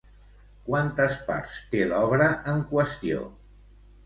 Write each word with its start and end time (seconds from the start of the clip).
Quantes 0.69 1.17
parts 1.27 1.59
té 1.75 1.83
l'obra 1.93 2.31
en 2.55 2.65
qüestió? 2.73 3.23